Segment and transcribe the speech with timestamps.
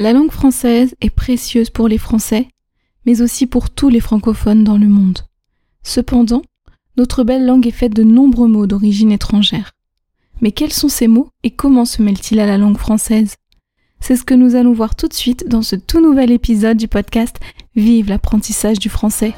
[0.00, 2.48] La langue française est précieuse pour les Français,
[3.04, 5.18] mais aussi pour tous les francophones dans le monde.
[5.82, 6.40] Cependant,
[6.96, 9.72] notre belle langue est faite de nombreux mots d'origine étrangère.
[10.40, 13.34] Mais quels sont ces mots et comment se mêlent-ils à la langue française?
[14.00, 16.88] C'est ce que nous allons voir tout de suite dans ce tout nouvel épisode du
[16.88, 17.36] podcast
[17.76, 19.34] Vive l'apprentissage du français.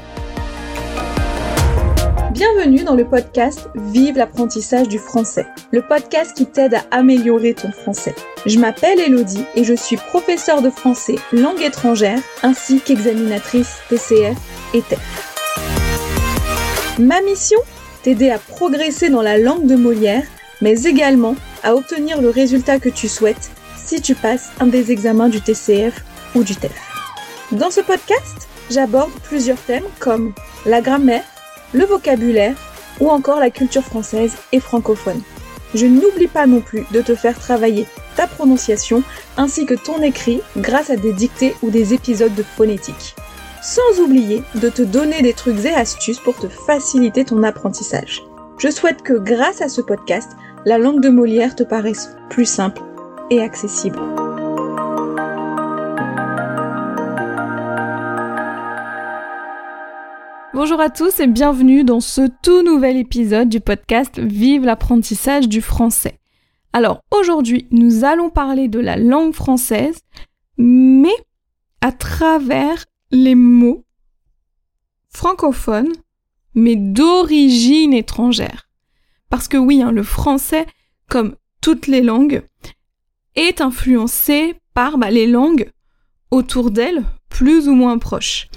[2.33, 7.71] Bienvenue dans le podcast Vive l'apprentissage du français, le podcast qui t'aide à améliorer ton
[7.71, 8.15] français.
[8.47, 14.35] Je m'appelle Elodie et je suis professeure de français langue étrangère ainsi qu'examinatrice TCF
[14.73, 15.35] et TEF.
[16.97, 17.59] Ma mission
[18.01, 20.25] T'aider à progresser dans la langue de Molière,
[20.59, 25.29] mais également à obtenir le résultat que tu souhaites si tu passes un des examens
[25.29, 26.73] du TCF ou du TEF.
[27.51, 30.33] Dans ce podcast, j'aborde plusieurs thèmes comme
[30.65, 31.23] la grammaire,
[31.73, 32.55] le vocabulaire
[32.99, 35.21] ou encore la culture française et francophone.
[35.73, 39.03] Je n'oublie pas non plus de te faire travailler ta prononciation
[39.37, 43.15] ainsi que ton écrit grâce à des dictées ou des épisodes de phonétique.
[43.61, 48.23] Sans oublier de te donner des trucs et astuces pour te faciliter ton apprentissage.
[48.57, 50.31] Je souhaite que grâce à ce podcast,
[50.65, 52.81] la langue de Molière te paraisse plus simple
[53.31, 53.99] et accessible.
[60.63, 65.59] Bonjour à tous et bienvenue dans ce tout nouvel épisode du podcast Vive l'apprentissage du
[65.59, 66.19] français.
[66.71, 69.99] Alors aujourd'hui, nous allons parler de la langue française,
[70.57, 71.17] mais
[71.81, 73.83] à travers les mots
[75.09, 75.91] francophones,
[76.55, 78.69] mais d'origine étrangère.
[79.29, 80.65] Parce que oui, hein, le français,
[81.09, 82.41] comme toutes les langues,
[83.35, 85.69] est influencé par bah, les langues
[86.31, 88.47] autour d'elle, plus ou moins proches.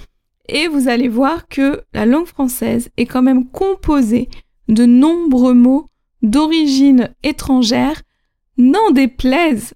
[0.49, 4.29] Et vous allez voir que la langue française est quand même composée
[4.67, 5.89] de nombreux mots
[6.21, 8.01] d'origine étrangère,
[8.57, 9.73] n'en déplaise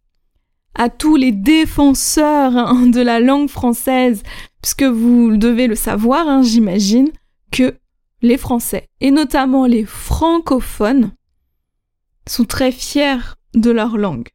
[0.75, 4.23] à tous les défenseurs hein, de la langue française,
[4.61, 7.09] puisque vous devez le savoir, hein, j'imagine,
[7.51, 7.75] que
[8.21, 11.11] les Français, et notamment les francophones,
[12.27, 14.29] sont très fiers de leur langue.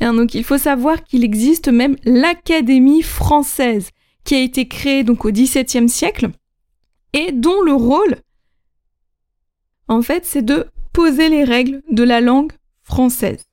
[0.00, 3.90] Et donc il faut savoir qu'il existe même l'Académie française,
[4.26, 6.30] qui a été créé donc au XVIIe siècle
[7.12, 8.16] et dont le rôle,
[9.88, 13.46] en fait, c'est de poser les règles de la langue française.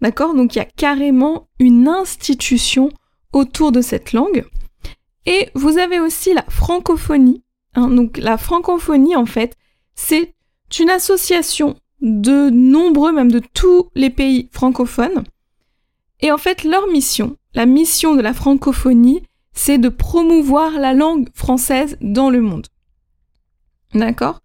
[0.00, 0.34] D'accord?
[0.34, 2.90] Donc il y a carrément une institution
[3.32, 4.46] autour de cette langue.
[5.26, 7.42] Et vous avez aussi la francophonie.
[7.74, 7.88] Hein.
[7.88, 9.56] donc la francophonie, en fait,
[9.94, 10.34] c'est
[10.78, 15.24] une association de nombreux, même de tous les pays francophones.
[16.20, 19.22] Et en fait, leur mission, la mission de la francophonie,
[19.56, 22.66] c'est de promouvoir la langue française dans le monde.
[23.94, 24.42] D'accord?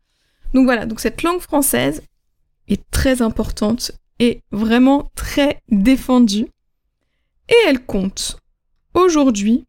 [0.54, 2.02] Donc voilà, donc cette langue française
[2.68, 6.48] est très importante et vraiment très défendue.
[7.50, 8.38] Et elle compte
[8.94, 9.66] aujourd'hui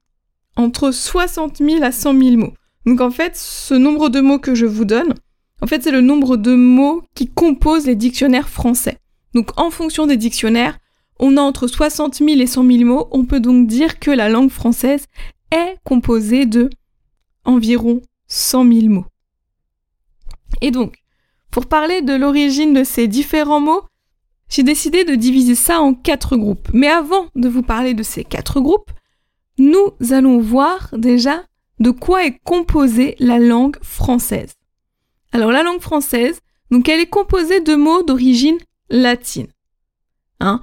[0.56, 2.54] entre 60 000 à 100 000 mots.
[2.86, 5.14] Donc en fait, ce nombre de mots que je vous donne,
[5.60, 8.98] en fait, c'est le nombre de mots qui composent les dictionnaires français.
[9.34, 10.78] Donc en fonction des dictionnaires,
[11.22, 13.08] on a entre 60 000 et 100 000 mots.
[13.12, 15.06] On peut donc dire que la langue française
[15.52, 16.68] est composée de
[17.44, 19.06] environ 100 000 mots.
[20.60, 20.96] Et donc,
[21.52, 23.82] pour parler de l'origine de ces différents mots,
[24.48, 26.68] j'ai décidé de diviser ça en quatre groupes.
[26.74, 28.90] Mais avant de vous parler de ces quatre groupes,
[29.58, 31.44] nous allons voir déjà
[31.78, 34.54] de quoi est composée la langue française.
[35.30, 36.40] Alors la langue française,
[36.72, 38.58] donc elle est composée de mots d'origine
[38.90, 39.46] latine.
[40.40, 40.60] Hein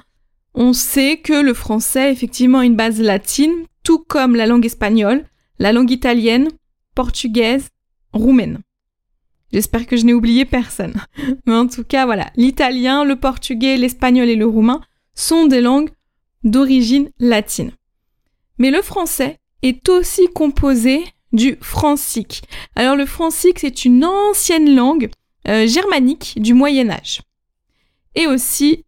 [0.60, 5.24] on sait que le français effectivement a une base latine, tout comme la langue espagnole,
[5.58, 6.50] la langue italienne,
[6.96, 7.70] portugaise,
[8.12, 8.60] roumaine.
[9.54, 10.94] J'espère que je n'ai oublié personne.
[11.46, 14.82] Mais en tout cas, voilà, l'italien, le portugais, l'espagnol et le roumain
[15.16, 15.92] sont des langues
[16.44, 17.72] d'origine latine.
[18.58, 22.44] Mais le français est aussi composé du francique.
[22.76, 25.10] Alors le francique, c'est une ancienne langue
[25.48, 27.22] euh, germanique du Moyen Âge.
[28.16, 28.84] Et aussi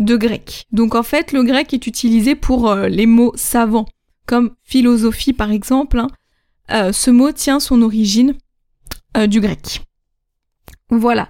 [0.00, 0.66] de grec.
[0.72, 3.86] Donc en fait, le grec est utilisé pour euh, les mots savants,
[4.26, 5.98] comme philosophie par exemple.
[5.98, 6.08] Hein.
[6.72, 8.34] Euh, ce mot tient son origine
[9.16, 9.82] euh, du grec.
[10.88, 11.28] Voilà.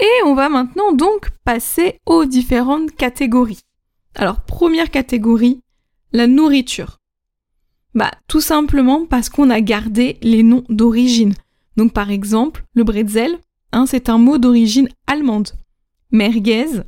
[0.00, 3.60] Et on va maintenant donc passer aux différentes catégories.
[4.16, 5.60] Alors première catégorie,
[6.12, 7.00] la nourriture.
[7.94, 11.34] Bah tout simplement parce qu'on a gardé les noms d'origine.
[11.76, 13.38] Donc par exemple, le bretzel,
[13.72, 15.50] hein, c'est un mot d'origine allemande.
[16.10, 16.82] Merguez,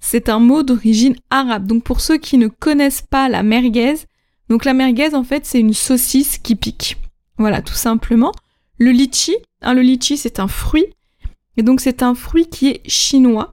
[0.00, 1.66] c'est un mot d'origine arabe.
[1.66, 3.94] Donc pour ceux qui ne connaissent pas la merguez,
[4.48, 6.96] donc la merguez en fait c'est une saucisse qui pique.
[7.38, 8.32] Voilà, tout simplement.
[8.78, 10.86] Le litchi, hein, le litchi c'est un fruit,
[11.56, 13.52] et donc c'est un fruit qui est chinois.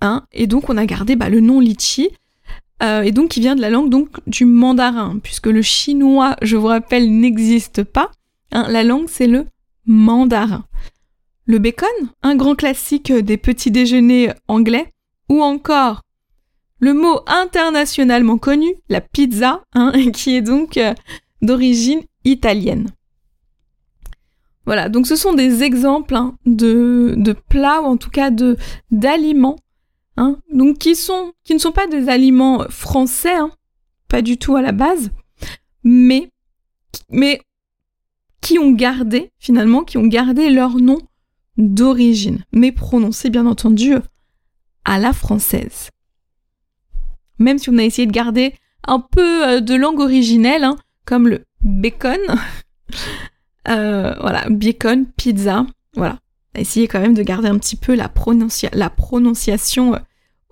[0.00, 2.10] Hein, et donc on a gardé bah, le nom litchi.
[2.82, 6.56] euh, et donc qui vient de la langue donc du mandarin, puisque le chinois, je
[6.56, 8.10] vous rappelle, n'existe pas.
[8.52, 9.46] Hein, la langue, c'est le
[9.86, 10.64] mandarin.
[11.46, 11.88] Le bacon,
[12.22, 14.92] un grand classique des petits déjeuners anglais,
[15.28, 16.02] ou encore
[16.80, 20.94] le mot internationalement connu, la pizza, hein, qui est donc euh,
[21.42, 22.88] d'origine italienne.
[24.66, 28.58] Voilà, donc ce sont des exemples hein, de, de, plats ou en tout cas de
[28.90, 29.56] d'aliments,
[30.18, 33.34] hein, donc qui sont qui ne sont pas des aliments français,
[34.08, 35.10] pas du tout à la base,
[35.84, 36.30] mais
[37.08, 37.40] mais
[38.42, 40.98] qui ont gardé finalement, qui ont gardé leur nom
[41.56, 43.94] d'origine, mais prononcés bien entendu
[44.84, 45.90] à la française.
[47.38, 48.54] Même si on a essayé de garder
[48.86, 52.20] un peu euh, de langue originelle, hein, comme le bacon.
[53.66, 55.66] Euh, voilà, bacon, pizza.
[55.94, 56.20] Voilà.
[56.54, 58.10] Essayé quand même de garder un petit peu la,
[58.72, 59.98] la prononciation euh,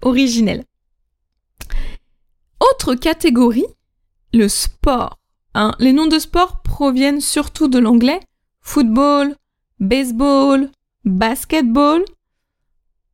[0.02, 0.64] originelle.
[2.61, 3.64] Autre catégorie,
[4.34, 5.19] le sport.
[5.55, 5.73] Hein.
[5.78, 8.20] Les noms de sport proviennent surtout de l'anglais
[8.61, 9.34] football,
[9.81, 10.70] baseball,
[11.05, 12.05] basketball,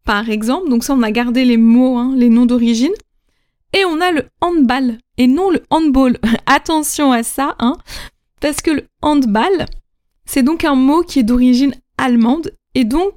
[0.05, 0.69] par exemple.
[0.69, 2.93] Donc ça, on a gardé les mots, hein, les noms d'origine.
[3.73, 6.19] Et on a le handball et non le handball.
[6.47, 7.77] Attention à ça, hein,
[8.41, 9.67] parce que le handball,
[10.25, 13.13] c'est donc un mot qui est d'origine allemande et donc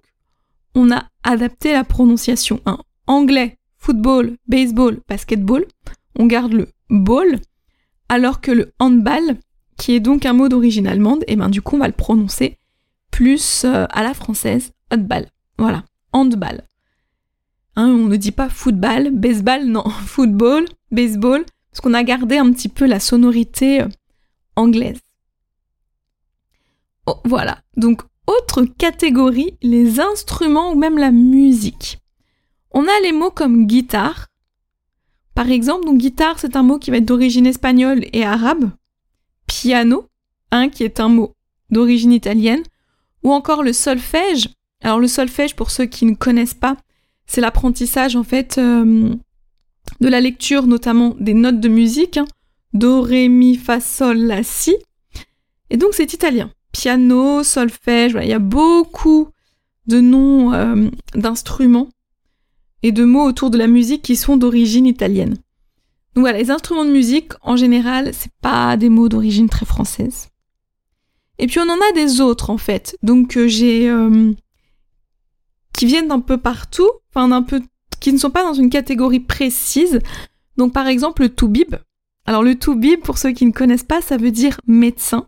[0.75, 2.61] on a adapté la prononciation.
[2.65, 2.77] Hein.
[3.07, 5.65] Anglais, football, baseball, basketball,
[6.17, 7.39] on garde le ball,
[8.09, 9.37] alors que le handball,
[9.77, 12.57] qui est donc un mot d'origine allemande, et ben du coup on va le prononcer
[13.11, 15.27] plus euh, à la française, handball.
[15.57, 16.63] Voilà, handball.
[17.75, 22.51] Hein, on ne dit pas football, baseball, non, football, baseball, parce qu'on a gardé un
[22.51, 23.87] petit peu la sonorité euh,
[24.55, 24.99] anglaise.
[27.05, 31.99] Oh, voilà, donc autre catégorie, les instruments ou même la musique.
[32.71, 34.27] On a les mots comme guitare.
[35.35, 38.71] Par exemple, donc guitare, c'est un mot qui va être d'origine espagnole et arabe.
[39.47, 40.07] Piano,
[40.51, 41.33] hein, qui est un mot
[41.69, 42.63] d'origine italienne.
[43.23, 44.49] Ou encore le solfège.
[44.81, 46.77] Alors le solfège, pour ceux qui ne connaissent pas,
[47.25, 49.13] c'est l'apprentissage en fait euh,
[50.01, 52.27] de la lecture notamment des notes de musique, hein.
[52.73, 54.75] do, ré, mi, fa, sol, la, si.
[55.69, 56.51] Et donc c'est italien.
[56.71, 59.29] Piano, solfège, il y a beaucoup
[59.87, 61.89] de noms euh, d'instruments
[62.83, 65.35] et de mots autour de la musique qui sont d'origine italienne.
[66.13, 70.29] Donc voilà, les instruments de musique, en général, c'est pas des mots d'origine très française.
[71.39, 72.97] Et puis on en a des autres en fait.
[73.03, 73.91] Donc euh, j'ai
[75.75, 77.61] qui viennent d'un peu partout, enfin d'un peu
[77.99, 79.99] qui ne sont pas dans une catégorie précise.
[80.57, 81.75] Donc par exemple le toubib.
[82.25, 85.25] Alors le toubib, pour ceux qui ne connaissent pas, ça veut dire médecin.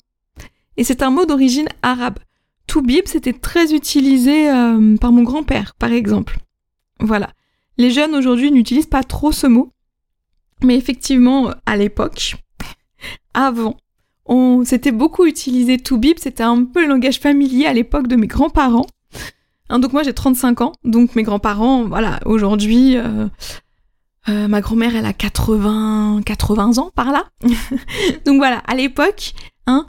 [0.77, 2.19] Et c'est un mot d'origine arabe.
[2.67, 6.37] Toubib, c'était très utilisé euh, par mon grand-père, par exemple.
[6.99, 7.29] Voilà.
[7.77, 9.71] Les jeunes aujourd'hui n'utilisent pas trop ce mot.
[10.63, 12.35] Mais effectivement, à l'époque,
[13.33, 13.77] avant,
[14.25, 18.27] on c'était beaucoup utilisé toubib, c'était un peu le langage familier à l'époque de mes
[18.27, 18.87] grands-parents.
[19.69, 23.27] Hein, donc moi j'ai 35 ans, donc mes grands-parents, voilà, aujourd'hui, euh,
[24.29, 27.25] euh, ma grand-mère elle a 80, 80 ans par là.
[28.25, 29.33] donc voilà, à l'époque,
[29.65, 29.85] hein,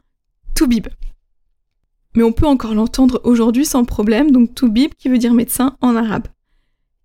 [0.54, 0.88] Toubib.
[2.14, 5.94] Mais on peut encore l'entendre aujourd'hui sans problème, donc Toubib qui veut dire médecin en
[5.94, 6.26] arabe.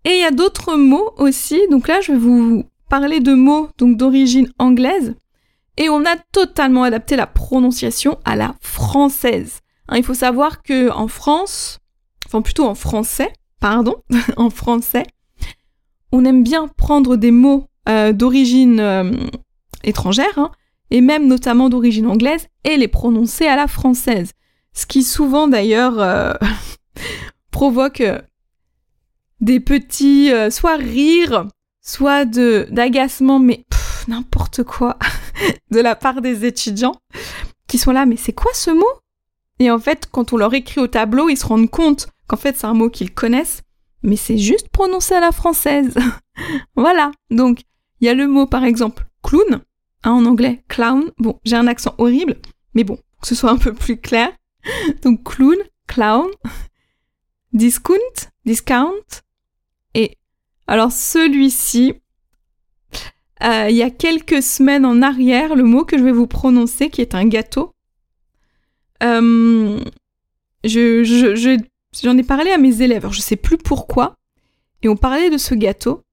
[0.05, 3.69] Et il y a d'autres mots aussi, donc là je vais vous parler de mots
[3.77, 5.15] d'origine anglaise,
[5.77, 9.59] et on a totalement adapté la prononciation à la française.
[9.87, 11.79] Hein, il faut savoir que en France,
[12.33, 13.97] enfin plutôt en français, pardon,
[14.37, 15.05] en français,
[16.11, 19.11] on aime bien prendre des mots euh, d'origine euh,
[19.83, 20.51] étrangère, hein,
[20.89, 24.31] et même notamment d'origine anglaise, et les prononcer à la française.
[24.73, 26.33] Ce qui souvent d'ailleurs euh,
[27.51, 28.01] provoque
[29.39, 31.45] des petits soit rires,
[31.81, 33.65] soit d'agacement, mais
[34.07, 34.97] n'importe quoi
[35.71, 36.95] de la part des étudiants
[37.67, 38.91] qui sont là, mais c'est quoi ce mot?
[39.59, 42.57] Et en fait, quand on leur écrit au tableau, ils se rendent compte qu'en fait
[42.57, 43.61] c'est un mot qu'ils connaissent,
[44.01, 45.95] mais c'est juste prononcé à la française.
[46.75, 47.11] voilà.
[47.29, 47.61] Donc,
[47.99, 49.61] il y a le mot par exemple clown,
[50.03, 51.11] hein, en anglais clown.
[51.17, 52.37] Bon, j'ai un accent horrible,
[52.73, 54.31] mais bon, que ce soit un peu plus clair.
[55.03, 56.29] Donc clown, clown,
[57.53, 59.21] discount, discount.
[59.93, 60.17] Et
[60.67, 61.93] alors celui-ci,
[63.43, 66.89] euh, il y a quelques semaines en arrière, le mot que je vais vous prononcer,
[66.89, 67.73] qui est un gâteau,
[69.03, 69.79] euh,
[70.63, 71.59] je,
[72.01, 74.15] J'en ai parlé à mes élèves, alors je sais plus pourquoi,
[74.81, 76.03] et on parlait de ce gâteau,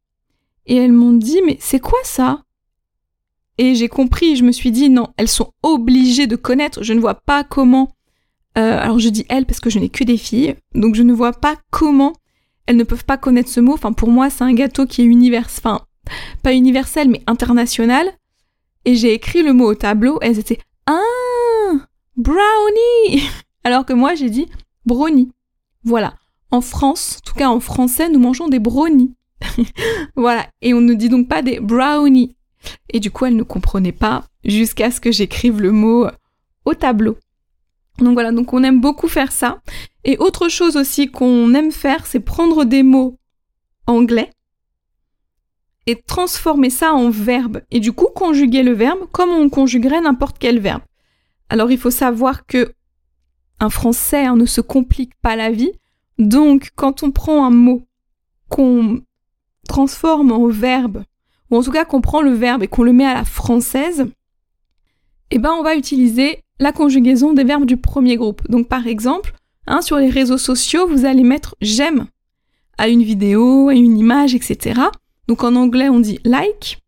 [0.67, 2.45] et elles m'ont dit mais c'est quoi ça?
[3.59, 7.01] Et j'ai compris, je me suis dit non, elles sont obligées de connaître, je ne
[7.01, 7.93] vois pas comment.
[8.59, 11.13] Euh, alors je dis elles parce que je n'ai que des filles, donc je ne
[11.13, 12.15] vois pas comment
[12.67, 13.75] elles ne peuvent pas connaître ce mot.
[13.75, 15.81] Enfin pour moi c'est un gâteau qui est univers, enfin
[16.43, 18.11] pas universel, mais international.
[18.85, 21.01] Et j'ai écrit le mot au tableau, elles étaient Ah
[22.17, 23.23] Brownie
[23.65, 24.49] Alors que moi, j'ai dit
[24.87, 25.31] brownie.
[25.85, 26.15] Voilà.
[26.51, 29.15] En France, en tout cas en français, nous mangeons des brownies.
[30.17, 30.47] voilà.
[30.63, 32.37] Et on ne dit donc pas des brownies.
[32.91, 36.07] Et du coup, elles ne comprenaient pas jusqu'à ce que j'écrive le mot
[36.65, 37.17] au tableau.
[37.99, 39.61] Donc voilà, donc on aime beaucoup faire ça.
[40.05, 43.19] Et autre chose aussi qu'on aime faire, c'est prendre des mots
[43.87, 44.31] anglais
[45.87, 47.63] et transformer ça en verbe.
[47.71, 50.83] Et du coup, conjuguer le verbe comme on conjuguerait n'importe quel verbe.
[51.49, 52.73] Alors il faut savoir que
[53.61, 55.73] un français hein, ne se complique pas la vie.
[56.19, 57.83] Donc quand on prend un mot
[58.49, 59.00] qu'on
[59.69, 61.05] transforme en verbe,
[61.50, 64.07] ou en tout cas qu'on prend le verbe et qu'on le met à la française,
[65.31, 68.43] eh ben on va utiliser la conjugaison des verbes du premier groupe.
[68.49, 69.33] Donc par exemple,
[69.67, 72.07] hein, sur les réseaux sociaux, vous allez mettre j'aime
[72.79, 74.81] à une vidéo, à une image, etc.
[75.29, 76.79] Donc en anglais, on dit like.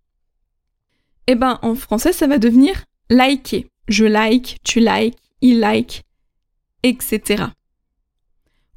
[1.27, 3.67] Eh ben en français, ça va devenir liker.
[3.89, 6.03] Je like, tu like, il like,
[6.83, 7.45] etc.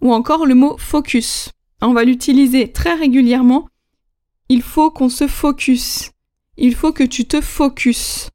[0.01, 1.51] Ou encore le mot focus.
[1.81, 3.69] On va l'utiliser très régulièrement.
[4.49, 6.11] Il faut qu'on se focus.
[6.57, 8.29] Il faut que tu te focus.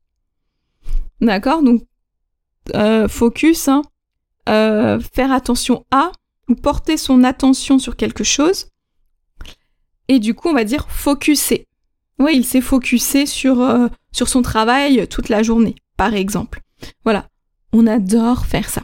[1.21, 1.63] D'accord?
[1.63, 1.83] Donc
[2.75, 3.83] euh, focus, hein,
[4.49, 6.13] euh, faire attention à
[6.49, 8.69] ou porter son attention sur quelque chose.
[10.09, 11.67] Et du coup, on va dire focuser.
[12.19, 16.61] Oui, il s'est focusé sur, euh, sur son travail toute la journée, par exemple.
[17.05, 17.29] Voilà,
[17.73, 18.83] on adore faire ça.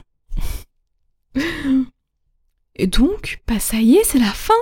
[2.76, 4.54] Et donc, bah ça y est, c'est la fin.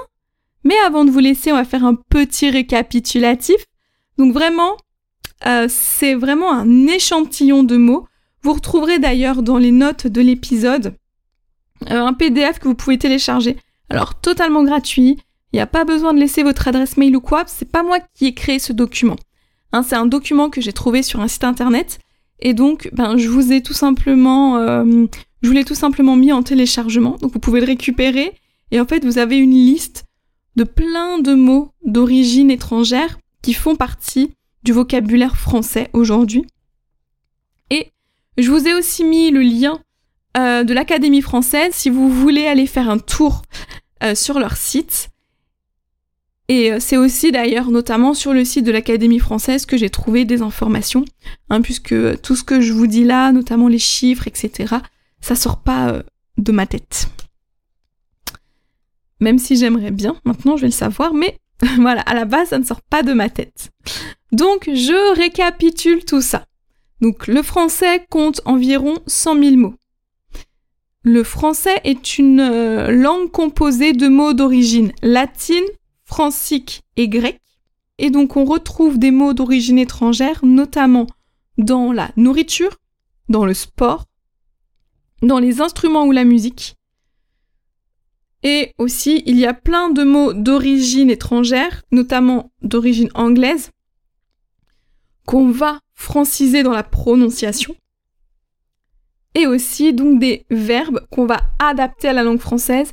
[0.63, 3.57] Mais avant de vous laisser, on va faire un petit récapitulatif.
[4.19, 4.77] Donc vraiment,
[5.69, 8.07] c'est vraiment un échantillon de mots
[8.45, 10.95] vous retrouverez d'ailleurs dans les notes de l'épisode
[11.91, 13.57] euh, un PDF que vous pouvez télécharger.
[13.89, 15.19] Alors totalement gratuit,
[15.53, 17.99] il n'y a pas besoin de laisser votre adresse mail ou quoi, c'est pas moi
[18.15, 19.17] qui ai créé ce document.
[19.73, 21.99] Hein, c'est un document que j'ai trouvé sur un site internet
[22.41, 25.07] et donc ben, je vous ai tout simplement euh,
[25.43, 28.33] je vous l'ai tout simplement mis en téléchargement, donc vous pouvez le récupérer
[28.71, 30.05] et en fait vous avez une liste
[30.57, 34.31] de plein de mots d'origine étrangère qui font partie
[34.63, 36.45] du vocabulaire français aujourd'hui.
[38.37, 39.81] Je vous ai aussi mis le lien
[40.37, 43.43] euh, de l'Académie française si vous voulez aller faire un tour
[44.03, 45.11] euh, sur leur site.
[46.49, 50.25] Et euh, c'est aussi d'ailleurs notamment sur le site de l'Académie française que j'ai trouvé
[50.25, 51.05] des informations,
[51.49, 54.77] hein, puisque tout ce que je vous dis là, notamment les chiffres, etc.,
[55.21, 56.03] ça sort pas
[56.37, 57.09] de ma tête.
[59.21, 61.39] Même si j'aimerais bien, maintenant je vais le savoir, mais
[61.79, 63.71] voilà, à la base ça ne sort pas de ma tête.
[64.33, 66.47] Donc je récapitule tout ça.
[67.01, 69.75] Donc le français compte environ 100 000 mots.
[71.03, 75.65] Le français est une euh, langue composée de mots d'origine latine,
[76.05, 77.41] francique et grecque.
[77.99, 81.07] Et donc on retrouve des mots d'origine étrangère, notamment
[81.59, 82.77] dans la nourriture,
[83.29, 84.05] dans le sport,
[85.23, 86.77] dans les instruments ou la musique.
[88.43, 93.71] Et aussi, il y a plein de mots d'origine étrangère, notamment d'origine anglaise,
[95.25, 97.75] qu'on va franciser dans la prononciation.
[99.35, 102.93] Et aussi donc des verbes qu'on va adapter à la langue française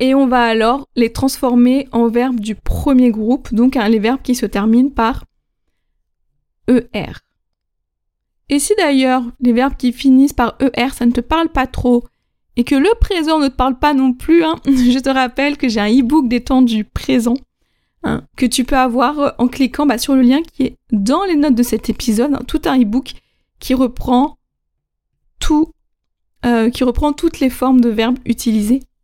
[0.00, 4.22] et on va alors les transformer en verbes du premier groupe, donc hein, les verbes
[4.22, 5.24] qui se terminent par
[6.68, 7.12] ER.
[8.48, 12.04] Et si d'ailleurs les verbes qui finissent par ER, ça ne te parle pas trop,
[12.56, 15.68] et que le présent ne te parle pas non plus, hein, je te rappelle que
[15.68, 17.34] j'ai un e-book des temps du présent
[18.04, 21.24] Hein, que tu peux avoir euh, en cliquant bah, sur le lien qui est dans
[21.24, 23.14] les notes de cet épisode, tout un e-book
[23.58, 24.38] qui reprend
[25.40, 25.72] tout,
[26.46, 28.97] euh, qui reprend toutes les formes de verbes utilisés au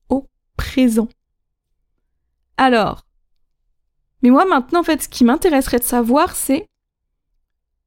[0.57, 1.09] présent.
[2.57, 3.05] Alors,
[4.23, 6.69] mais moi maintenant en fait, ce qui m'intéresserait de savoir, c'est,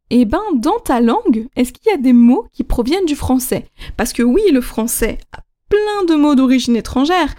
[0.09, 3.65] eh ben, dans ta langue, est-ce qu'il y a des mots qui proviennent du français?
[3.97, 7.36] Parce que oui, le français a plein de mots d'origine étrangère,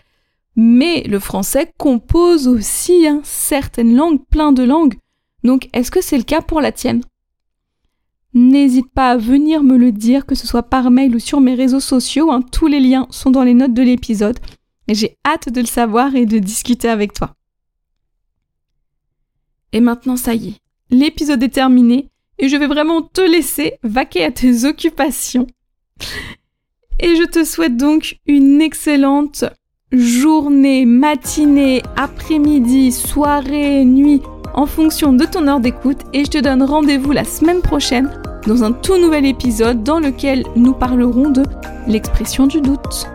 [0.56, 4.96] mais le français compose aussi hein, certaines langues, plein de langues.
[5.44, 7.02] Donc est-ce que c'est le cas pour la tienne?
[8.34, 11.54] N'hésite pas à venir me le dire, que ce soit par mail ou sur mes
[11.54, 12.30] réseaux sociaux.
[12.30, 12.42] Hein.
[12.52, 14.38] tous les liens sont dans les notes de l'épisode.
[14.88, 17.34] J'ai hâte de le savoir et de discuter avec toi.
[19.72, 24.24] Et maintenant, ça y est, l'épisode est terminé et je vais vraiment te laisser vaquer
[24.24, 25.46] à tes occupations.
[27.00, 29.44] Et je te souhaite donc une excellente
[29.92, 34.22] journée, matinée, après-midi, soirée, nuit,
[34.54, 38.10] en fonction de ton heure d'écoute et je te donne rendez-vous la semaine prochaine
[38.46, 41.42] dans un tout nouvel épisode dans lequel nous parlerons de
[41.86, 43.06] l'expression du doute.